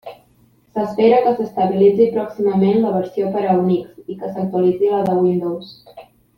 S'espera 0.77 1.19
que 1.25 1.33
s'estabilitzi 1.39 2.07
pròximament 2.15 2.81
la 2.87 2.95
versió 2.97 3.29
per 3.37 3.45
a 3.45 3.55
Unix 3.67 4.11
i 4.15 4.19
que 4.25 4.35
s'actualitzi 4.35 4.93
la 4.97 5.07
de 5.13 5.23
Windows. 5.23 5.75